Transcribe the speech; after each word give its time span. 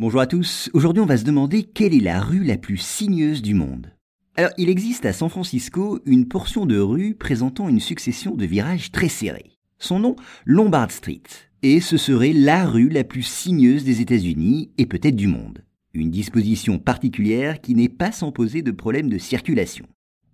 Bonjour 0.00 0.22
à 0.22 0.26
tous, 0.26 0.70
aujourd'hui 0.72 1.02
on 1.02 1.06
va 1.06 1.18
se 1.18 1.24
demander 1.24 1.62
quelle 1.62 1.92
est 1.92 2.00
la 2.00 2.22
rue 2.22 2.42
la 2.42 2.56
plus 2.56 2.78
sinueuse 2.78 3.42
du 3.42 3.52
monde. 3.52 3.92
Alors 4.34 4.50
il 4.56 4.70
existe 4.70 5.04
à 5.04 5.12
San 5.12 5.28
Francisco 5.28 6.00
une 6.06 6.26
portion 6.26 6.64
de 6.64 6.78
rue 6.78 7.14
présentant 7.14 7.68
une 7.68 7.80
succession 7.80 8.34
de 8.34 8.46
virages 8.46 8.92
très 8.92 9.10
serrés. 9.10 9.58
Son 9.78 9.98
nom, 9.98 10.16
Lombard 10.46 10.90
Street, 10.90 11.20
et 11.62 11.80
ce 11.80 11.98
serait 11.98 12.32
la 12.32 12.64
rue 12.64 12.88
la 12.88 13.04
plus 13.04 13.24
sinueuse 13.24 13.84
des 13.84 14.00
États-Unis 14.00 14.70
et 14.78 14.86
peut-être 14.86 15.16
du 15.16 15.26
monde. 15.26 15.66
Une 15.92 16.10
disposition 16.10 16.78
particulière 16.78 17.60
qui 17.60 17.74
n'est 17.74 17.90
pas 17.90 18.10
sans 18.10 18.32
poser 18.32 18.62
de 18.62 18.70
problèmes 18.70 19.10
de 19.10 19.18
circulation. 19.18 19.84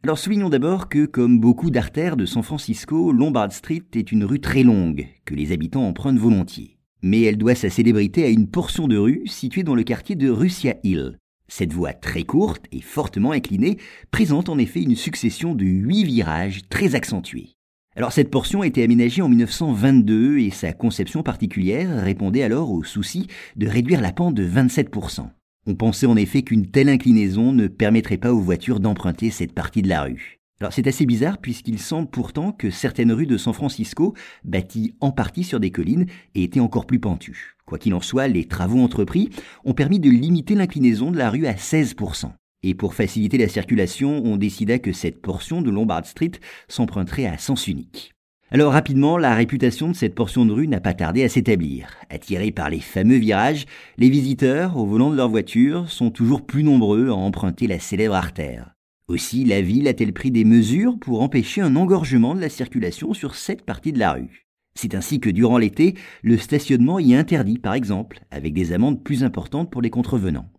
Alors 0.04 0.20
soulignons 0.20 0.48
d'abord 0.48 0.88
que, 0.88 1.06
comme 1.06 1.40
beaucoup 1.40 1.70
d'artères 1.70 2.16
de 2.16 2.24
San 2.24 2.44
Francisco, 2.44 3.10
Lombard 3.10 3.50
Street 3.50 3.82
est 3.96 4.12
une 4.12 4.22
rue 4.22 4.38
très 4.38 4.62
longue, 4.62 5.08
que 5.24 5.34
les 5.34 5.50
habitants 5.50 5.88
empruntent 5.88 6.18
volontiers 6.18 6.75
mais 7.02 7.22
elle 7.22 7.38
doit 7.38 7.54
sa 7.54 7.70
célébrité 7.70 8.24
à 8.24 8.28
une 8.28 8.48
portion 8.48 8.88
de 8.88 8.96
rue 8.96 9.22
située 9.26 9.62
dans 9.62 9.74
le 9.74 9.82
quartier 9.82 10.16
de 10.16 10.28
Russia 10.28 10.76
Hill. 10.82 11.18
Cette 11.48 11.72
voie 11.72 11.92
très 11.92 12.24
courte 12.24 12.64
et 12.72 12.80
fortement 12.80 13.32
inclinée 13.32 13.78
présente 14.10 14.48
en 14.48 14.58
effet 14.58 14.82
une 14.82 14.96
succession 14.96 15.54
de 15.54 15.64
huit 15.64 16.04
virages 16.04 16.62
très 16.68 16.94
accentués. 16.94 17.56
Alors 17.94 18.12
cette 18.12 18.30
portion 18.30 18.60
a 18.60 18.66
été 18.66 18.82
aménagée 18.82 19.22
en 19.22 19.28
1922 19.28 20.38
et 20.38 20.50
sa 20.50 20.72
conception 20.72 21.22
particulière 21.22 22.02
répondait 22.02 22.42
alors 22.42 22.70
au 22.70 22.84
souci 22.84 23.26
de 23.56 23.66
réduire 23.66 24.02
la 24.02 24.12
pente 24.12 24.34
de 24.34 24.46
27%. 24.46 25.28
On 25.66 25.74
pensait 25.74 26.06
en 26.06 26.16
effet 26.16 26.42
qu'une 26.42 26.70
telle 26.70 26.88
inclinaison 26.88 27.52
ne 27.52 27.68
permettrait 27.68 28.18
pas 28.18 28.32
aux 28.32 28.40
voitures 28.40 28.80
d'emprunter 28.80 29.30
cette 29.30 29.52
partie 29.52 29.82
de 29.82 29.88
la 29.88 30.02
rue. 30.02 30.35
Alors 30.60 30.72
c'est 30.72 30.86
assez 30.86 31.04
bizarre 31.04 31.36
puisqu'il 31.36 31.78
semble 31.78 32.08
pourtant 32.08 32.50
que 32.50 32.70
certaines 32.70 33.12
rues 33.12 33.26
de 33.26 33.36
San 33.36 33.52
Francisco, 33.52 34.14
bâties 34.42 34.94
en 35.00 35.10
partie 35.10 35.44
sur 35.44 35.60
des 35.60 35.70
collines, 35.70 36.06
aient 36.34 36.42
été 36.42 36.60
encore 36.60 36.86
plus 36.86 36.98
pentues. 36.98 37.56
Quoi 37.66 37.78
qu'il 37.78 37.92
en 37.92 38.00
soit, 38.00 38.28
les 38.28 38.46
travaux 38.46 38.78
entrepris 38.78 39.28
ont 39.64 39.74
permis 39.74 40.00
de 40.00 40.08
limiter 40.08 40.54
l'inclinaison 40.54 41.10
de 41.10 41.18
la 41.18 41.28
rue 41.28 41.46
à 41.46 41.52
16%. 41.52 42.30
Et 42.62 42.74
pour 42.74 42.94
faciliter 42.94 43.36
la 43.36 43.48
circulation, 43.48 44.22
on 44.24 44.36
décida 44.36 44.78
que 44.78 44.92
cette 44.92 45.20
portion 45.20 45.60
de 45.60 45.70
Lombard 45.70 46.06
Street 46.06 46.32
s'emprunterait 46.68 47.26
à 47.26 47.36
sens 47.36 47.68
unique. 47.68 48.12
Alors 48.50 48.72
rapidement, 48.72 49.18
la 49.18 49.34
réputation 49.34 49.88
de 49.88 49.94
cette 49.94 50.14
portion 50.14 50.46
de 50.46 50.52
rue 50.52 50.68
n'a 50.68 50.80
pas 50.80 50.94
tardé 50.94 51.22
à 51.24 51.28
s'établir. 51.28 51.88
Attirés 52.08 52.52
par 52.52 52.70
les 52.70 52.80
fameux 52.80 53.16
virages, 53.16 53.66
les 53.98 54.08
visiteurs, 54.08 54.76
au 54.76 54.86
volant 54.86 55.10
de 55.10 55.16
leur 55.16 55.28
voiture, 55.28 55.90
sont 55.90 56.10
toujours 56.10 56.46
plus 56.46 56.62
nombreux 56.62 57.08
à 57.08 57.14
emprunter 57.14 57.66
la 57.66 57.80
célèbre 57.80 58.14
artère. 58.14 58.75
Aussi, 59.08 59.44
la 59.44 59.62
ville 59.62 59.86
a-t-elle 59.86 60.12
pris 60.12 60.32
des 60.32 60.44
mesures 60.44 60.98
pour 60.98 61.22
empêcher 61.22 61.60
un 61.60 61.76
engorgement 61.76 62.34
de 62.34 62.40
la 62.40 62.48
circulation 62.48 63.14
sur 63.14 63.36
cette 63.36 63.62
partie 63.62 63.92
de 63.92 64.00
la 64.00 64.14
rue. 64.14 64.46
C'est 64.74 64.96
ainsi 64.96 65.20
que 65.20 65.30
durant 65.30 65.58
l'été, 65.58 65.94
le 66.22 66.36
stationnement 66.36 66.98
y 66.98 67.12
est 67.12 67.16
interdit, 67.16 67.58
par 67.58 67.74
exemple, 67.74 68.20
avec 68.30 68.52
des 68.52 68.72
amendes 68.72 69.02
plus 69.02 69.22
importantes 69.22 69.70
pour 69.70 69.80
les 69.80 69.90
contrevenants. 69.90 70.50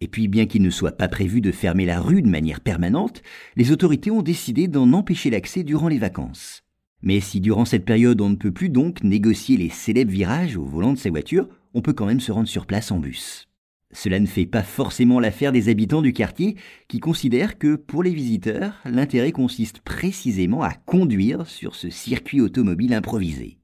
Et 0.00 0.08
puis, 0.08 0.28
bien 0.28 0.46
qu'il 0.46 0.62
ne 0.62 0.70
soit 0.70 0.96
pas 0.96 1.08
prévu 1.08 1.42
de 1.42 1.52
fermer 1.52 1.84
la 1.84 2.00
rue 2.00 2.22
de 2.22 2.28
manière 2.28 2.60
permanente, 2.60 3.22
les 3.56 3.70
autorités 3.70 4.10
ont 4.10 4.22
décidé 4.22 4.66
d'en 4.66 4.92
empêcher 4.94 5.28
l'accès 5.28 5.62
durant 5.62 5.88
les 5.88 5.98
vacances. 5.98 6.64
Mais 7.02 7.20
si 7.20 7.40
durant 7.40 7.64
cette 7.64 7.84
période 7.84 8.20
on 8.20 8.30
ne 8.30 8.36
peut 8.36 8.52
plus 8.52 8.68
donc 8.68 9.02
négocier 9.02 9.56
les 9.56 9.70
célèbres 9.70 10.12
virages 10.12 10.56
au 10.56 10.64
volant 10.64 10.92
de 10.92 10.98
ses 10.98 11.10
voitures, 11.10 11.48
on 11.74 11.82
peut 11.82 11.92
quand 11.92 12.06
même 12.06 12.20
se 12.20 12.32
rendre 12.32 12.48
sur 12.48 12.66
place 12.66 12.90
en 12.90 12.98
bus. 12.98 13.49
Cela 13.92 14.20
ne 14.20 14.26
fait 14.26 14.46
pas 14.46 14.62
forcément 14.62 15.20
l'affaire 15.20 15.52
des 15.52 15.68
habitants 15.68 16.02
du 16.02 16.12
quartier 16.12 16.56
qui 16.88 17.00
considèrent 17.00 17.58
que 17.58 17.76
pour 17.76 18.02
les 18.02 18.14
visiteurs, 18.14 18.74
l'intérêt 18.84 19.32
consiste 19.32 19.80
précisément 19.80 20.62
à 20.62 20.72
conduire 20.72 21.46
sur 21.46 21.74
ce 21.74 21.90
circuit 21.90 22.40
automobile 22.40 22.94
improvisé. 22.94 23.59